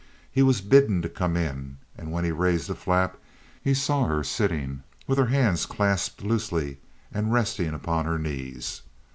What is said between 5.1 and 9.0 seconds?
her hands clasped loosely and resting upon her knees.